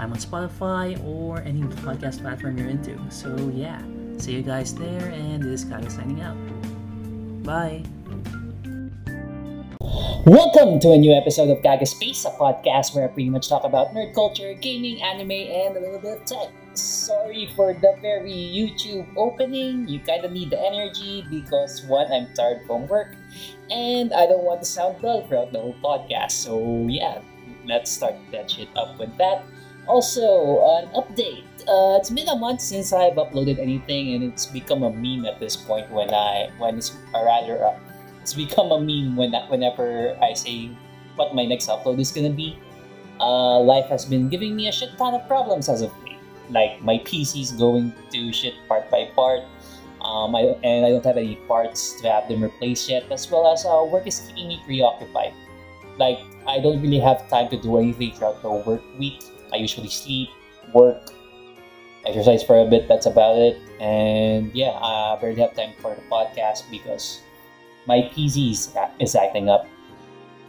I'm 0.00 0.12
on 0.12 0.18
Spotify 0.18 0.96
or 1.04 1.42
any 1.42 1.60
podcast 1.84 2.22
platform 2.22 2.56
you're 2.56 2.70
into. 2.70 2.96
So 3.10 3.36
yeah, 3.52 3.82
see 4.16 4.32
you 4.32 4.40
guys 4.40 4.74
there, 4.74 5.10
and 5.12 5.42
this 5.42 5.64
is 5.64 5.92
signing 5.92 6.22
out. 6.22 6.40
Bye. 7.44 7.84
Welcome 10.24 10.80
to 10.80 10.92
a 10.92 10.96
new 10.96 11.12
episode 11.12 11.50
of 11.50 11.62
Kage 11.62 11.86
Space, 11.86 12.24
a 12.24 12.30
podcast 12.30 12.94
where 12.94 13.04
I 13.04 13.08
pretty 13.08 13.28
much 13.28 13.50
talk 13.50 13.64
about 13.64 13.92
nerd 13.92 14.14
culture, 14.14 14.54
gaming, 14.54 15.02
anime, 15.02 15.32
and 15.32 15.76
a 15.76 15.80
little 15.80 16.00
bit 16.00 16.22
of 16.22 16.24
tech. 16.24 16.48
Sorry 16.72 17.52
for 17.54 17.74
the 17.74 17.94
very 18.00 18.32
YouTube 18.32 19.06
opening. 19.18 19.86
You 19.86 20.00
kind 20.00 20.24
of 20.24 20.32
need 20.32 20.48
the 20.48 20.64
energy 20.64 21.26
because 21.28 21.84
one, 21.84 22.10
I'm 22.10 22.32
tired 22.32 22.64
from 22.66 22.88
work, 22.88 23.16
and 23.68 24.14
I 24.14 24.24
don't 24.24 24.44
want 24.44 24.62
to 24.62 24.66
sound 24.66 25.02
dull 25.02 25.26
throughout 25.26 25.52
the 25.52 25.60
whole 25.60 25.76
podcast. 25.84 26.32
So 26.32 26.86
yeah, 26.88 27.20
let's 27.66 27.90
start 27.90 28.14
that 28.32 28.50
shit 28.50 28.68
up 28.74 28.98
with 28.98 29.14
that. 29.18 29.44
Also, 29.86 30.60
an 30.78 30.88
update. 30.94 31.44
Uh, 31.66 31.98
it's 31.98 32.10
been 32.10 32.28
a 32.28 32.36
month 32.36 32.60
since 32.60 32.92
I've 32.92 33.14
uploaded 33.14 33.58
anything, 33.58 34.14
and 34.14 34.24
it's 34.24 34.46
become 34.46 34.82
a 34.82 34.90
meme 34.90 35.26
at 35.26 35.40
this 35.40 35.56
point. 35.56 35.90
When 35.90 36.12
I, 36.12 36.50
when 36.58 36.78
it's 36.78 36.96
or 37.14 37.26
rather, 37.26 37.64
uh, 37.64 37.78
it's 38.22 38.34
become 38.34 38.70
a 38.72 38.80
meme 38.80 39.16
when 39.16 39.32
whenever 39.48 40.16
I 40.22 40.34
say 40.34 40.70
what 41.16 41.34
my 41.34 41.44
next 41.44 41.68
upload 41.68 41.98
is 41.98 42.12
gonna 42.12 42.30
be. 42.30 42.58
Uh, 43.20 43.60
life 43.60 43.86
has 43.86 44.04
been 44.04 44.28
giving 44.28 44.56
me 44.56 44.68
a 44.68 44.72
shit 44.72 44.96
ton 44.96 45.14
of 45.14 45.26
problems 45.28 45.68
as 45.68 45.82
of 45.82 45.92
late. 46.04 46.16
Like 46.48 46.80
my 46.82 46.98
PC's 46.98 47.52
going 47.52 47.92
to 48.12 48.32
shit 48.32 48.54
part 48.68 48.90
by 48.90 49.10
part. 49.14 49.42
Um, 50.00 50.34
I, 50.34 50.56
and 50.64 50.86
I 50.86 50.90
don't 50.90 51.04
have 51.04 51.18
any 51.18 51.36
parts 51.44 52.00
to 52.00 52.10
have 52.10 52.28
them 52.28 52.42
replaced 52.42 52.88
yet, 52.88 53.04
as 53.12 53.30
well 53.30 53.52
as 53.52 53.66
uh, 53.66 53.84
work 53.84 54.06
is 54.06 54.20
keeping 54.20 54.48
me 54.48 54.62
preoccupied. 54.64 55.34
Like 56.00 56.18
I 56.48 56.58
don't 56.58 56.80
really 56.80 56.98
have 56.98 57.28
time 57.28 57.52
to 57.52 57.60
do 57.60 57.76
anything 57.76 58.16
throughout 58.16 58.40
the 58.40 58.50
work 58.50 58.80
week 58.98 59.20
I 59.52 59.56
usually 59.56 59.88
sleep, 59.88 60.28
work, 60.72 61.10
exercise 62.06 62.42
for 62.42 62.60
a 62.60 62.66
bit. 62.66 62.88
That's 62.88 63.06
about 63.06 63.36
it. 63.36 63.58
And 63.80 64.54
yeah, 64.54 64.78
I 64.78 65.18
barely 65.20 65.42
have 65.42 65.54
time 65.54 65.74
for 65.80 65.94
the 65.94 66.02
podcast 66.02 66.70
because 66.70 67.20
my 67.86 68.10
PC 68.14 68.52
is, 68.52 68.74
is 68.98 69.14
acting 69.14 69.48
up. 69.48 69.66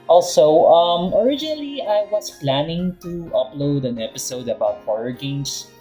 Also, 0.07 0.65
um, 0.67 1.13
originally 1.13 1.81
I 1.81 2.05
was 2.11 2.31
planning 2.31 2.97
to 3.01 3.31
upload 3.33 3.85
an 3.85 3.99
episode 3.99 4.49
about 4.49 4.83
horror 4.83 5.11
games, 5.11 5.71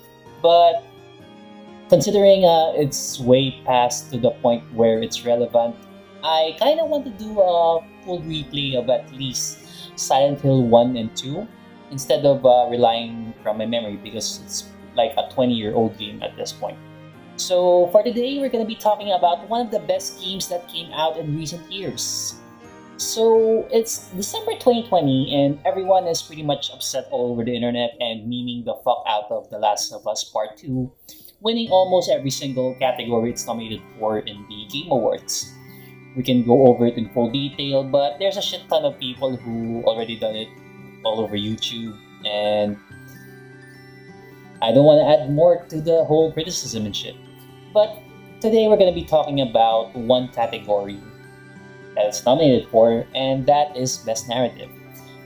but 0.40 0.84
considering 1.88 2.44
uh, 2.44 2.72
it's 2.76 3.18
way 3.18 3.60
past 3.66 4.10
to 4.12 4.18
the 4.18 4.30
point 4.42 4.62
where 4.72 5.02
it's 5.02 5.26
relevant, 5.26 5.74
I 6.22 6.54
kind 6.60 6.78
of 6.78 6.88
want 6.88 7.06
to 7.06 7.10
do 7.18 7.40
a 7.40 7.80
full 8.04 8.20
replay 8.22 8.78
of 8.78 8.88
at 8.88 9.10
least 9.12 9.59
Silent 10.00 10.40
Hill 10.40 10.64
1 10.64 10.96
and 10.96 11.14
2 11.16 11.46
instead 11.90 12.24
of 12.24 12.46
uh, 12.46 12.66
relying 12.70 13.34
from 13.42 13.58
my 13.58 13.66
memory 13.66 13.96
because 13.96 14.40
it's 14.44 14.70
like 14.96 15.12
a 15.16 15.28
20 15.32 15.52
year 15.52 15.74
old 15.74 15.96
game 15.98 16.22
at 16.22 16.36
this 16.36 16.52
point. 16.52 16.78
So 17.36 17.88
for 17.88 18.02
today, 18.02 18.38
we're 18.38 18.50
going 18.50 18.64
to 18.64 18.68
be 18.68 18.76
talking 18.76 19.12
about 19.12 19.48
one 19.48 19.64
of 19.64 19.70
the 19.70 19.80
best 19.80 20.20
games 20.20 20.48
that 20.48 20.68
came 20.68 20.92
out 20.92 21.16
in 21.16 21.36
recent 21.36 21.70
years. 21.70 22.34
So 22.96 23.66
it's 23.72 24.08
December 24.12 24.52
2020 24.60 25.32
and 25.32 25.58
everyone 25.64 26.06
is 26.06 26.20
pretty 26.20 26.42
much 26.42 26.70
upset 26.70 27.08
all 27.10 27.32
over 27.32 27.42
the 27.42 27.56
internet 27.56 27.96
and 27.98 28.28
memeing 28.28 28.66
the 28.66 28.76
fuck 28.84 29.04
out 29.08 29.24
of 29.30 29.48
The 29.48 29.58
Last 29.58 29.90
of 29.92 30.06
Us 30.06 30.22
Part 30.24 30.58
2, 30.58 30.92
winning 31.40 31.70
almost 31.70 32.10
every 32.10 32.28
single 32.28 32.74
category 32.74 33.30
it's 33.30 33.46
nominated 33.46 33.80
for 33.98 34.18
in 34.18 34.44
the 34.48 34.68
Game 34.68 34.90
Awards. 34.92 35.54
We 36.16 36.22
can 36.22 36.44
go 36.44 36.66
over 36.66 36.86
it 36.86 36.96
in 36.96 37.08
full 37.10 37.30
detail, 37.30 37.84
but 37.84 38.18
there's 38.18 38.36
a 38.36 38.42
shit 38.42 38.68
ton 38.68 38.84
of 38.84 38.98
people 38.98 39.36
who 39.36 39.82
already 39.84 40.18
done 40.18 40.34
it 40.34 40.48
all 41.04 41.20
over 41.20 41.36
YouTube, 41.36 41.96
and 42.26 42.76
I 44.60 44.72
don't 44.72 44.84
want 44.84 45.00
to 45.00 45.06
add 45.06 45.32
more 45.32 45.64
to 45.66 45.80
the 45.80 46.04
whole 46.04 46.32
criticism 46.32 46.84
and 46.84 46.94
shit. 46.94 47.14
But 47.72 47.96
today 48.40 48.66
we're 48.68 48.76
going 48.76 48.92
to 48.92 49.00
be 49.00 49.06
talking 49.06 49.40
about 49.40 49.94
one 49.94 50.28
category 50.28 50.98
that 51.94 52.06
it's 52.06 52.24
nominated 52.24 52.68
for, 52.70 53.06
and 53.14 53.46
that 53.46 53.76
is 53.76 53.98
Best 53.98 54.28
Narrative. 54.28 54.70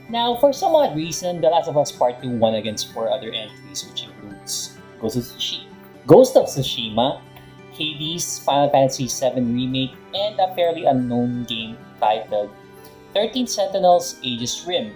Now, 0.09 0.37
for 0.37 0.53
some 0.53 0.75
odd 0.75 0.95
reason, 0.95 1.41
The 1.41 1.49
Last 1.49 1.67
of 1.67 1.77
Us 1.77 1.91
Part 1.91 2.21
2 2.21 2.29
won 2.29 2.55
against 2.55 2.93
four 2.93 3.09
other 3.09 3.31
entries, 3.31 3.85
which 3.89 4.03
includes 4.03 4.77
Ghost 5.01 5.17
of, 5.17 5.23
Tsushima, 5.23 5.65
Ghost 6.05 6.37
of 6.37 6.45
Tsushima, 6.45 7.21
Hades, 7.77 8.39
Final 8.39 8.69
Fantasy 8.69 9.07
VII 9.07 9.41
Remake, 9.41 9.93
and 10.13 10.39
a 10.39 10.53
fairly 10.55 10.85
unknown 10.85 11.43
game 11.45 11.77
titled 11.99 12.49
13 13.13 13.47
Sentinels 13.47 14.17
Aegis 14.21 14.65
Rim, 14.65 14.91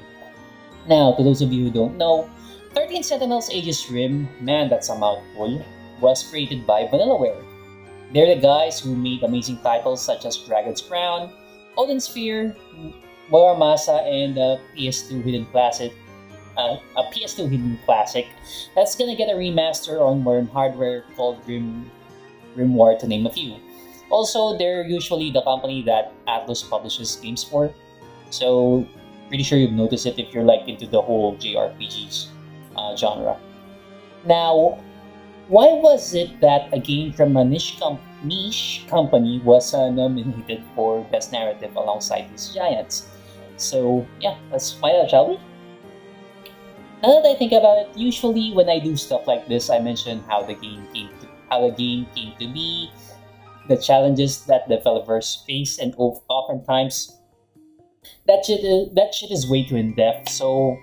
now, 0.87 1.13
to 1.13 1.23
those 1.23 1.41
of 1.41 1.51
you 1.51 1.65
who 1.65 1.71
don't 1.71 1.97
know, 1.97 2.29
13 2.73 3.03
Sentinels 3.03 3.49
Aegis 3.51 3.89
Rim, 3.91 4.27
man 4.41 4.69
that's 4.69 4.89
a 4.89 4.95
mouthful, 4.97 5.63
was 5.99 6.23
created 6.23 6.65
by 6.65 6.85
Vanillaware. 6.85 7.43
They're 8.13 8.33
the 8.33 8.41
guys 8.41 8.79
who 8.79 8.95
made 8.95 9.23
amazing 9.23 9.59
titles 9.61 10.03
such 10.03 10.25
as 10.25 10.37
Dragon's 10.37 10.81
Crown, 10.81 11.31
Odin 11.77 11.99
Sphere, 11.99 12.55
Muramasa, 13.29 14.01
and 14.01 14.37
a 14.37 14.59
PS2 14.75 15.21
hidden 15.23 15.45
classic, 15.47 15.93
uh, 16.57 16.77
a 16.97 17.03
PS2 17.13 17.49
hidden 17.49 17.79
classic 17.85 18.25
that's 18.73 18.95
gonna 18.95 19.15
get 19.15 19.29
a 19.29 19.37
remaster 19.37 20.01
on 20.01 20.23
modern 20.23 20.47
hardware 20.47 21.05
called 21.15 21.43
Grim 21.45 21.91
Grimoire 22.55 22.97
to 22.99 23.07
name 23.07 23.25
a 23.25 23.31
few. 23.31 23.55
Also, 24.09 24.57
they're 24.57 24.83
usually 24.83 25.31
the 25.31 25.41
company 25.43 25.81
that 25.83 26.13
Atlus 26.27 26.67
publishes 26.67 27.15
games 27.17 27.43
for, 27.43 27.71
so 28.29 28.85
pretty 29.27 29.43
sure 29.43 29.57
you've 29.57 29.71
noticed 29.71 30.05
it 30.05 30.17
if 30.17 30.33
you're 30.33 30.43
like 30.43 30.67
into 30.67 30.87
the 30.87 31.01
whole 31.01 31.37
JRPGs 31.37 32.27
uh, 32.75 32.95
genre. 32.95 33.37
Now, 34.25 34.81
why 35.47 35.65
was 35.73 36.13
it 36.13 36.41
that 36.41 36.73
a 36.73 36.79
game 36.79 37.13
from 37.13 37.37
a 37.37 37.45
niche, 37.45 37.77
com- 37.79 37.99
niche 38.23 38.85
company 38.89 39.39
was 39.45 39.73
uh, 39.73 39.89
nominated 39.89 40.63
for 40.75 41.03
Best 41.05 41.31
Narrative 41.31 41.75
alongside 41.75 42.29
these 42.31 42.49
giants? 42.53 43.07
So, 43.57 44.05
yeah, 44.19 44.37
let's 44.51 44.73
find 44.73 44.97
out, 44.97 45.09
shall 45.09 45.29
we? 45.29 45.39
Now 47.01 47.21
that 47.21 47.29
I 47.29 47.35
think 47.35 47.53
about 47.53 47.77
it, 47.77 47.97
usually 47.97 48.51
when 48.51 48.69
I 48.69 48.79
do 48.79 48.97
stuff 48.97 49.25
like 49.25 49.47
this, 49.47 49.69
I 49.69 49.79
mention 49.79 50.21
how 50.27 50.43
the 50.43 50.53
game 50.53 50.85
came 50.93 51.09
to 51.21 51.27
how 51.49 51.67
the 51.67 51.75
game 51.75 52.05
came 52.15 52.33
to 52.39 52.47
be, 52.47 52.91
the 53.67 53.77
challenges 53.77 54.45
that 54.45 54.67
developers 54.69 55.43
face, 55.45 55.77
and 55.77 55.93
oftentimes 55.97 57.19
that 58.27 58.45
shit 58.45 58.63
is, 58.63 58.93
that 58.95 59.13
shit 59.13 59.31
is 59.31 59.49
way 59.49 59.63
too 59.63 59.75
in 59.75 59.93
depth. 59.95 60.29
So 60.29 60.77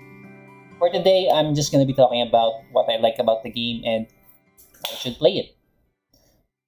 for 0.79 0.89
today, 0.89 1.29
I'm 1.33 1.55
just 1.55 1.71
gonna 1.71 1.85
be 1.85 1.93
talking 1.93 2.21
about 2.21 2.53
what 2.71 2.89
I 2.89 2.97
like 2.97 3.19
about 3.19 3.43
the 3.43 3.49
game 3.49 3.81
and 3.85 4.07
I 4.85 4.95
should 4.95 5.15
play 5.15 5.37
it. 5.37 5.55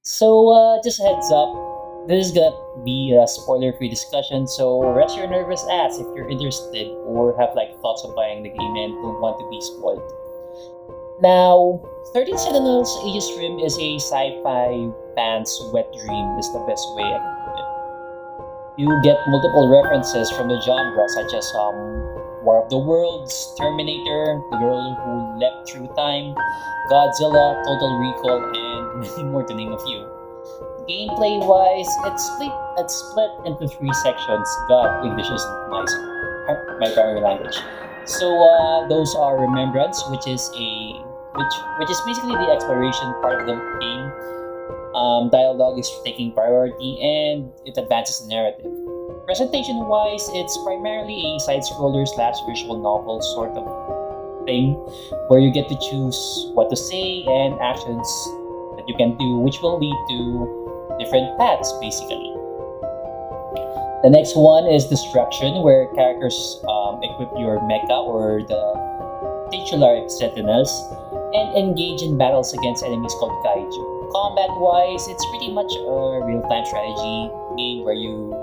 So 0.02 0.50
uh, 0.50 0.82
just 0.84 1.00
heads 1.02 1.32
up, 1.32 2.08
this 2.08 2.26
is 2.26 2.32
gonna 2.32 2.56
be 2.84 3.16
a 3.16 3.28
spoiler-free 3.28 3.90
discussion. 3.90 4.48
So 4.48 4.82
rest 4.94 5.16
your 5.16 5.30
nervous 5.30 5.64
ass 5.70 6.00
if 6.00 6.08
you're 6.16 6.30
interested 6.30 6.88
or 7.06 7.38
have 7.40 7.56
like 7.56 7.80
thoughts 7.82 8.04
of 8.04 8.16
buying 8.16 8.42
the 8.44 8.50
game 8.50 8.76
and 8.76 8.94
don't 9.04 9.22
want 9.22 9.38
to 9.40 9.48
be 9.50 9.62
spoiled. 9.62 10.19
Now, 11.22 11.84
13 12.14 12.38
Sentinels 12.38 12.88
Aegis 13.04 13.28
Rim 13.36 13.60
is 13.60 13.78
a 13.78 14.00
sci-fi 14.00 14.88
fan's 15.16 15.52
wet 15.74 15.92
dream 15.92 16.40
is 16.40 16.48
the 16.56 16.64
best 16.64 16.88
way 16.96 17.04
I 17.04 17.20
can 17.20 17.36
put 17.44 17.60
it. 17.60 17.68
you 18.80 18.88
get 19.04 19.20
multiple 19.28 19.68
references 19.68 20.32
from 20.32 20.48
the 20.48 20.62
genre, 20.62 21.04
such 21.10 21.34
as 21.34 21.44
um, 21.60 21.76
War 22.48 22.64
of 22.64 22.70
the 22.70 22.78
Worlds, 22.78 23.54
Terminator, 23.60 24.40
The 24.50 24.58
Girl 24.64 24.96
Who 24.96 25.40
Leapt 25.44 25.68
Through 25.68 25.92
Time, 25.92 26.32
Godzilla, 26.88 27.68
Total 27.68 28.00
Recall, 28.00 28.40
and 28.56 29.02
many 29.04 29.24
more 29.24 29.44
to 29.44 29.54
name 29.54 29.74
a 29.74 29.80
few. 29.84 30.08
Gameplay 30.88 31.44
wise, 31.44 31.92
it's 32.08 32.24
split 32.32 32.56
it's 32.78 32.96
split 32.96 33.30
into 33.44 33.68
three 33.68 33.92
sections. 34.08 34.48
God, 34.70 35.06
English 35.06 35.28
is 35.28 35.44
my, 35.68 35.84
my 36.80 36.90
primary 36.96 37.20
language. 37.20 37.60
So 38.06 38.42
uh, 38.42 38.88
those 38.88 39.14
are 39.16 39.38
Remembrance, 39.38 40.02
which 40.08 40.26
is 40.26 40.50
a 40.56 41.09
which 41.40 41.56
which 41.80 41.90
is 41.90 42.00
basically 42.06 42.36
the 42.36 42.52
exploration 42.52 43.08
part 43.24 43.40
of 43.40 43.48
the 43.48 43.56
game 43.80 44.06
um, 44.94 45.30
dialogue 45.30 45.80
is 45.80 45.90
taking 46.04 46.34
priority 46.34 47.00
and 47.00 47.52
it 47.66 47.78
advances 47.78 48.20
the 48.22 48.28
narrative. 48.28 48.68
Presentation 49.26 49.88
wise, 49.88 50.28
it's 50.34 50.58
primarily 50.66 51.16
a 51.16 51.40
side 51.40 51.62
scroller 51.62 52.08
slash 52.08 52.36
visual 52.48 52.82
novel 52.82 53.22
sort 53.22 53.56
of 53.56 53.64
thing 54.46 54.74
where 55.30 55.40
you 55.40 55.54
get 55.54 55.70
to 55.70 55.78
choose 55.78 56.20
what 56.54 56.70
to 56.70 56.76
say 56.76 57.24
and 57.24 57.56
actions 57.62 58.08
that 58.76 58.84
you 58.88 58.96
can 58.98 59.16
do, 59.18 59.38
which 59.38 59.62
will 59.62 59.80
lead 59.80 59.96
to 60.10 60.98
different 61.00 61.38
paths 61.38 61.72
basically. 61.80 62.36
The 64.02 64.10
next 64.10 64.36
one 64.36 64.66
is 64.66 64.88
Destruction, 64.88 65.62
where 65.62 65.88
characters 65.94 66.64
um, 66.68 67.04
equip 67.04 67.30
your 67.38 67.60
mecha 67.60 68.00
or 68.00 68.42
the 68.48 68.64
titular 69.52 70.08
sentinels 70.08 70.72
and 71.34 71.58
engage 71.58 72.02
in 72.02 72.18
battles 72.18 72.54
against 72.54 72.84
enemies 72.84 73.14
called 73.20 73.34
kaiju. 73.46 74.12
Combat 74.12 74.50
wise, 74.58 75.08
it's 75.08 75.26
pretty 75.30 75.52
much 75.54 75.72
a 75.72 76.26
real 76.26 76.42
time 76.50 76.66
strategy 76.66 77.30
game 77.58 77.86
where 77.86 77.94
you 77.94 78.34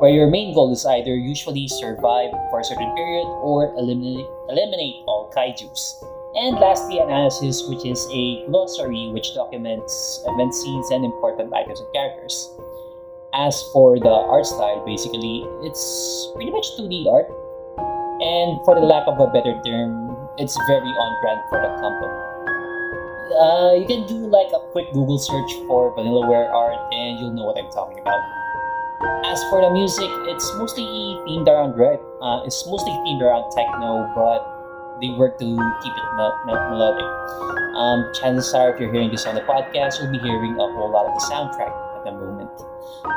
where 0.00 0.10
your 0.10 0.28
main 0.28 0.54
goal 0.54 0.72
is 0.72 0.84
either 0.86 1.14
usually 1.14 1.68
survive 1.68 2.30
for 2.50 2.60
a 2.60 2.64
certain 2.64 2.90
period 2.96 3.24
or 3.44 3.72
eliminate, 3.76 4.26
eliminate 4.48 5.04
all 5.06 5.30
kaijus. 5.36 6.02
And 6.34 6.56
lastly, 6.56 6.98
analysis, 6.98 7.62
which 7.68 7.84
is 7.84 8.08
a 8.10 8.46
glossary 8.48 9.12
which 9.12 9.34
documents 9.34 10.24
event 10.26 10.54
scenes 10.54 10.90
and 10.90 11.04
important 11.04 11.52
items 11.52 11.80
and 11.80 11.92
characters. 11.92 12.48
As 13.34 13.62
for 13.72 14.00
the 14.00 14.08
art 14.08 14.46
style, 14.46 14.84
basically, 14.84 15.44
it's 15.60 16.32
pretty 16.34 16.50
much 16.50 16.66
2D 16.80 17.06
art. 17.06 17.28
And 18.24 18.64
for 18.64 18.74
the 18.74 18.80
lack 18.80 19.06
of 19.06 19.20
a 19.20 19.26
better 19.28 19.60
term, 19.64 20.11
it's 20.38 20.56
very 20.66 20.88
on 20.88 21.10
brand 21.20 21.40
for 21.48 21.60
the 21.60 21.68
company. 21.80 22.32
Uh, 23.32 23.72
you 23.76 23.86
can 23.86 24.06
do 24.06 24.28
like 24.28 24.48
a 24.52 24.60
quick 24.72 24.92
Google 24.92 25.18
search 25.18 25.52
for 25.66 25.94
Vanillaware 25.96 26.52
art 26.52 26.76
and 26.92 27.18
you'll 27.18 27.32
know 27.32 27.44
what 27.44 27.56
I'm 27.56 27.70
talking 27.70 27.98
about. 28.00 28.20
As 29.24 29.42
for 29.50 29.60
the 29.60 29.70
music, 29.70 30.08
it's 30.28 30.46
mostly 30.56 30.84
themed 31.26 31.48
around 31.48 31.76
red. 31.76 31.98
Uh, 32.20 32.42
it's 32.44 32.66
mostly 32.66 32.92
themed 33.04 33.22
around 33.22 33.50
techno, 33.50 34.08
but 34.14 35.00
they 35.00 35.10
work 35.18 35.38
to 35.38 35.44
keep 35.82 35.92
it 35.92 36.08
mel- 36.16 36.38
mel- 36.46 36.70
melodic. 36.70 37.08
Um, 37.74 38.12
chances 38.20 38.52
are, 38.54 38.72
if 38.74 38.80
you're 38.80 38.92
hearing 38.92 39.10
this 39.10 39.26
on 39.26 39.34
the 39.34 39.40
podcast, 39.42 39.98
you'll 40.00 40.12
be 40.12 40.18
hearing 40.18 40.54
a 40.54 40.66
whole 40.76 40.90
lot 40.92 41.06
of 41.06 41.14
the 41.14 41.24
soundtrack 41.32 41.72
at 41.96 42.04
the 42.04 42.12
moment. 42.12 42.50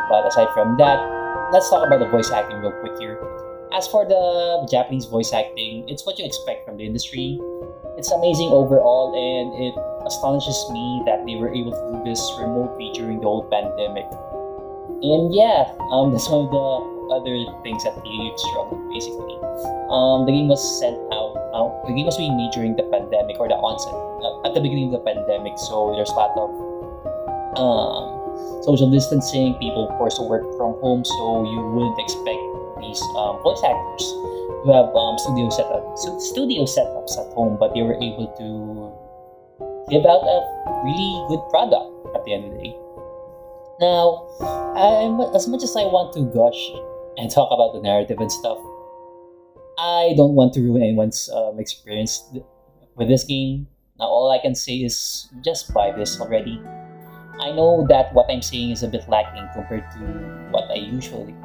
But 0.10 0.28
aside 0.28 0.48
from 0.54 0.78
that, 0.78 0.98
let's 1.52 1.70
talk 1.70 1.86
about 1.86 2.00
the 2.00 2.08
voice 2.08 2.32
acting 2.32 2.58
real 2.60 2.72
quick 2.80 2.98
here. 3.00 3.20
As 3.76 3.92
for 3.92 4.08
the 4.08 4.64
Japanese 4.72 5.04
voice 5.04 5.34
acting, 5.34 5.84
it's 5.92 6.06
what 6.06 6.18
you 6.18 6.24
expect 6.24 6.64
from 6.64 6.78
the 6.78 6.86
industry. 6.88 7.36
It's 8.00 8.08
amazing 8.08 8.48
overall, 8.48 9.12
and 9.12 9.52
it 9.52 9.76
astonishes 10.08 10.56
me 10.72 11.04
that 11.04 11.28
they 11.28 11.36
were 11.36 11.52
able 11.52 11.76
to 11.76 11.84
do 11.92 12.00
this 12.08 12.24
remotely 12.40 12.96
during 12.96 13.20
the 13.20 13.28
whole 13.28 13.44
pandemic. 13.52 14.08
And 15.04 15.36
yeah, 15.36 15.68
um, 15.92 16.12
that's 16.16 16.24
one 16.32 16.48
of 16.48 16.56
the 16.56 16.68
other 17.20 17.36
things 17.68 17.84
that 17.84 18.00
really 18.00 18.32
struggled 18.40 18.80
basically. 18.96 19.36
Um, 19.92 20.24
the 20.24 20.32
game 20.32 20.48
was 20.48 20.64
sent 20.80 20.96
out. 21.12 21.36
The 21.84 21.92
game 21.92 22.08
was 22.08 22.16
being 22.16 22.32
made 22.40 22.56
during 22.56 22.80
the 22.80 22.88
pandemic 22.88 23.44
or 23.44 23.52
the 23.52 23.60
onset 23.60 23.92
uh, 23.92 24.48
at 24.48 24.56
the 24.56 24.64
beginning 24.64 24.96
of 24.96 25.04
the 25.04 25.04
pandemic, 25.04 25.60
so 25.60 25.92
there's 25.92 26.10
a 26.12 26.16
lot 26.16 26.32
of 26.40 26.48
um, 27.60 28.64
social 28.64 28.88
distancing. 28.88 29.60
People 29.60 29.92
forced 30.00 30.16
to 30.16 30.24
work 30.24 30.48
from 30.56 30.80
home, 30.80 31.04
so 31.04 31.44
you 31.44 31.60
wouldn't 31.76 32.00
expect 32.00 32.55
these 32.82 33.02
um, 33.18 33.42
voice 33.42 33.62
actors 33.64 34.04
who 34.64 34.74
have 34.74 34.90
um, 34.96 35.18
studio 35.18 35.50
setup 35.50 35.98
studio 36.20 36.64
setups 36.64 37.18
at 37.18 37.28
home, 37.34 37.58
but 37.60 37.74
they 37.74 37.82
were 37.82 37.96
able 38.02 38.28
to 38.38 38.48
give 39.90 40.06
out 40.06 40.24
a 40.26 40.38
really 40.84 41.26
good 41.30 41.44
product 41.50 41.90
at 42.16 42.24
the 42.26 42.34
end 42.34 42.46
of 42.46 42.52
the 42.54 42.64
day. 42.64 42.76
Now, 43.80 44.26
I'm, 44.76 45.36
as 45.36 45.48
much 45.48 45.64
as 45.64 45.76
I 45.76 45.84
want 45.84 46.14
to 46.14 46.24
gush 46.32 46.60
and 47.18 47.30
talk 47.30 47.52
about 47.52 47.74
the 47.74 47.82
narrative 47.82 48.20
and 48.20 48.32
stuff, 48.32 48.58
I 49.78 50.14
don't 50.16 50.34
want 50.34 50.54
to 50.54 50.62
ruin 50.62 50.82
anyone's 50.82 51.30
um, 51.30 51.60
experience 51.60 52.24
with 52.96 53.08
this 53.08 53.24
game. 53.24 53.68
Now, 54.00 54.06
all 54.06 54.32
I 54.32 54.40
can 54.42 54.56
say 54.56 54.78
is 54.78 55.28
just 55.44 55.74
buy 55.74 55.92
this 55.92 56.20
already. 56.20 56.62
I 57.40 57.52
know 57.52 57.86
that 57.90 58.14
what 58.14 58.32
I'm 58.32 58.42
saying 58.42 58.72
is 58.72 58.84
a 58.84 58.88
bit 58.88 59.08
lacking 59.10 59.48
compared 59.54 59.84
to 59.92 60.00
what 60.52 60.72
I 60.72 60.76
usually 60.76 61.36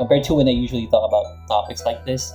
compared 0.00 0.24
to 0.24 0.32
when 0.32 0.48
I 0.48 0.52
usually 0.56 0.86
talk 0.86 1.04
about 1.04 1.46
topics 1.46 1.84
like 1.84 2.06
this, 2.06 2.32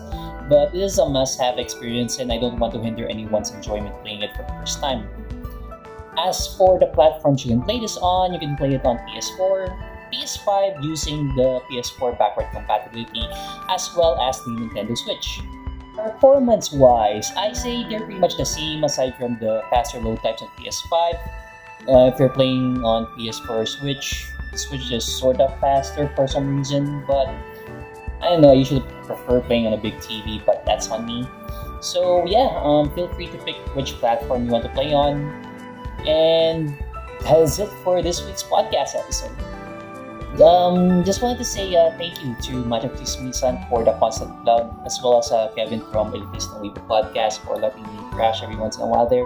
but 0.48 0.72
this 0.72 0.94
is 0.94 0.98
a 1.00 1.10
must-have 1.10 1.58
experience 1.58 2.20
and 2.20 2.32
I 2.32 2.38
don't 2.38 2.60
want 2.60 2.74
to 2.76 2.80
hinder 2.80 3.08
anyone's 3.08 3.50
enjoyment 3.50 4.00
playing 4.04 4.22
it 4.22 4.36
for 4.36 4.44
the 4.44 4.54
first 4.62 4.80
time. 4.80 5.10
As 6.16 6.56
for 6.56 6.78
the 6.78 6.86
platforms 6.86 7.44
you 7.44 7.50
can 7.58 7.64
play 7.64 7.80
this 7.80 7.98
on, 7.98 8.34
you 8.34 8.40
can 8.40 8.56
play 8.56 8.76
it 8.76 8.86
on 8.86 9.00
PS4, 9.10 10.14
PS5 10.14 10.84
using 10.84 11.34
the 11.36 11.60
PS4 11.72 12.20
backward 12.20 12.46
compatibility, 12.54 13.26
as 13.68 13.90
well 13.98 14.14
as 14.22 14.38
the 14.46 14.52
Nintendo 14.52 14.96
Switch. 14.96 15.42
Performance 15.96 16.72
wise, 16.72 17.32
I 17.36 17.52
say 17.54 17.82
they're 17.90 18.06
pretty 18.06 18.20
much 18.20 18.38
the 18.38 18.46
same 18.46 18.84
aside 18.84 19.16
from 19.18 19.40
the 19.40 19.64
faster 19.72 20.00
load 20.00 20.22
times 20.22 20.44
on 20.44 20.50
PS5. 20.60 21.18
Uh, 21.90 22.12
if 22.14 22.20
you're 22.20 22.30
playing 22.30 22.86
on 22.86 23.08
PS4 23.18 23.68
Switch, 23.68 24.28
Switch 24.54 24.92
is 24.92 25.04
sort 25.04 25.42
of 25.42 25.60
faster 25.60 26.12
for 26.16 26.28
some 26.28 26.58
reason, 26.58 27.04
but 27.08 27.28
I 28.22 28.30
don't 28.30 28.42
know, 28.42 28.52
I 28.52 28.54
usually 28.54 28.82
prefer 29.04 29.42
playing 29.42 29.68
on 29.68 29.74
a 29.74 29.78
big 29.78 29.96
TV, 29.96 30.44
but 30.46 30.66
that's 30.66 30.90
on 30.90 31.06
me. 31.06 31.28
So 31.82 32.26
yeah, 32.26 32.50
um, 32.64 32.90
feel 32.96 33.08
free 33.14 33.28
to 33.28 33.38
pick 33.40 33.56
which 33.76 33.94
platform 33.94 34.46
you 34.46 34.52
want 34.52 34.64
to 34.64 34.72
play 34.72 34.94
on. 34.94 35.30
And 36.08 36.76
that 37.22 37.40
is 37.40 37.60
it 37.60 37.70
for 37.84 38.02
this 38.02 38.26
week's 38.26 38.44
podcast 38.44 38.96
episode. 38.96 39.32
Um, 40.42 41.04
just 41.06 41.22
wanted 41.22 41.38
to 41.38 41.46
say 41.46 41.76
uh, 41.76 41.92
thank 41.98 42.22
you 42.24 42.36
to 42.44 42.66
Madam 42.66 42.90
Kismisan 42.90 43.70
for 43.70 43.86
the 43.86 43.94
constant 43.94 44.44
plug, 44.44 44.68
as 44.86 45.00
well 45.02 45.20
as 45.20 45.32
uh, 45.32 45.50
Kevin 45.56 45.80
from 45.92 46.12
Elitist 46.12 46.52
and 46.56 46.60
Weibo 46.60 46.86
podcast 46.88 47.40
for 47.46 47.56
letting 47.56 47.84
me 47.84 48.00
crash 48.12 48.44
every 48.44 48.58
once 48.58 48.76
in 48.76 48.84
a 48.84 48.88
while 48.88 49.08
there. 49.08 49.26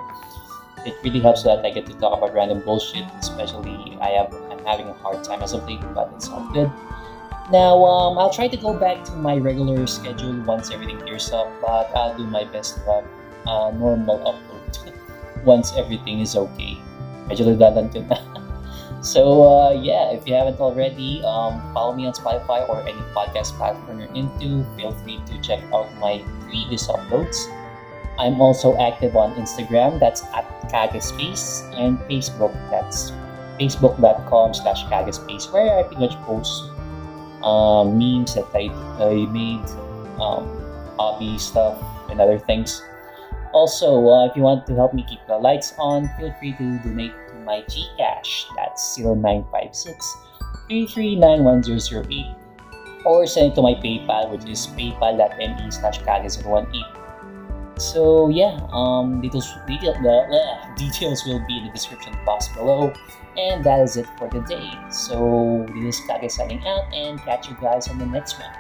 It 0.85 0.95
really 1.03 1.19
helps 1.19 1.43
that 1.43 1.65
I 1.65 1.71
get 1.71 1.87
to 1.87 1.93
talk 1.95 2.15
about 2.15 2.33
random 2.33 2.61
bullshit, 2.63 3.05
especially 3.19 3.97
I 3.99 4.09
have 4.21 4.33
I'm 4.51 4.63
having 4.65 4.87
a 4.87 4.93
hard 4.93 5.23
time 5.23 5.41
as 5.41 5.53
of 5.53 5.65
late, 5.65 5.81
but 5.95 6.11
it's 6.15 6.29
all 6.29 6.47
good. 6.53 6.71
Now, 7.51 7.83
um, 7.83 8.19
I'll 8.19 8.29
try 8.29 8.47
to 8.47 8.57
go 8.57 8.77
back 8.77 9.03
to 9.05 9.11
my 9.13 9.37
regular 9.37 9.87
schedule 9.87 10.37
once 10.45 10.69
everything 10.69 10.99
clears 11.01 11.31
up, 11.33 11.49
but 11.61 11.89
I'll 11.97 12.15
do 12.15 12.27
my 12.27 12.43
best 12.45 12.75
to 12.75 12.81
have 12.85 13.05
a 13.47 13.73
normal 13.73 14.19
upload 14.21 14.93
once 15.43 15.73
everything 15.73 16.19
is 16.19 16.35
okay. 16.35 16.77
Medyo 17.25 17.49
redundant 17.49 17.95
yun 17.95 18.07
na. 18.07 18.17
So, 19.01 19.47
uh, 19.47 19.71
yeah, 19.71 20.11
if 20.11 20.27
you 20.27 20.35
haven't 20.35 20.59
already, 20.59 21.23
um, 21.23 21.63
follow 21.73 21.95
me 21.95 22.05
on 22.05 22.11
Spotify 22.11 22.67
or 22.67 22.83
any 22.83 22.99
podcast 23.15 23.55
platform 23.55 23.97
you're 23.97 24.11
into. 24.11 24.67
Feel 24.75 24.91
free 24.91 25.23
to 25.25 25.39
check 25.39 25.63
out 25.71 25.87
my 26.03 26.19
previous 26.43 26.85
uploads. 26.91 27.47
I'm 28.19 28.41
also 28.41 28.75
active 28.75 29.15
on 29.15 29.33
Instagram, 29.35 30.01
that's 30.01 30.21
at 30.35 30.43
Kagaspace, 30.67 31.63
and 31.79 31.97
Facebook, 32.11 32.51
that's 32.69 33.15
facebook.com 33.55 34.53
slash 34.53 34.83
Kagaspace, 34.91 35.47
where 35.53 35.79
I 35.79 35.83
pretty 35.83 36.03
much 36.03 36.19
post 36.27 36.67
um, 37.43 37.97
memes 37.97 38.35
that 38.35 38.47
I, 38.53 38.69
I 39.03 39.25
made, 39.31 39.65
um, 40.19 40.47
hobby 40.97 41.37
stuff, 41.37 41.81
and 42.09 42.19
other 42.19 42.39
things. 42.39 42.81
Also, 43.53 44.07
uh, 44.07 44.27
if 44.27 44.35
you 44.35 44.43
want 44.43 44.67
to 44.67 44.75
help 44.75 44.93
me 44.93 45.05
keep 45.09 45.25
the 45.27 45.37
lights 45.37 45.73
on, 45.79 46.09
feel 46.19 46.33
free 46.39 46.53
to 46.53 46.77
donate 46.79 47.13
to 47.29 47.33
my 47.45 47.61
Gcash. 47.61 48.45
That's 48.55 48.97
0956 48.97 50.17
3391008 50.69 52.35
or 53.05 53.25
send 53.25 53.51
it 53.51 53.55
to 53.55 53.61
my 53.61 53.73
PayPal, 53.73 54.29
which 54.31 54.45
is 54.45 54.67
paypal.me 54.67 55.71
slash 55.71 55.99
kagas018. 56.01 57.08
So 57.79 58.27
yeah, 58.27 58.59
um, 58.73 59.21
details, 59.21 59.55
detail, 59.65 59.95
uh, 59.95 60.75
details 60.75 61.23
will 61.25 61.39
be 61.47 61.57
in 61.57 61.65
the 61.65 61.71
description 61.71 62.13
box 62.25 62.49
below. 62.49 62.93
And 63.37 63.63
that 63.63 63.79
is 63.79 63.95
it 63.95 64.05
for 64.17 64.29
today. 64.29 64.69
So 64.89 65.65
this 65.73 65.99
is 65.99 66.05
Kage 66.05 66.29
signing 66.29 66.65
out 66.67 66.93
and 66.93 67.19
catch 67.21 67.47
you 67.47 67.55
guys 67.61 67.87
on 67.87 67.97
the 67.97 68.05
next 68.05 68.37
one. 68.37 68.51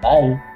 Bye! 0.00 0.51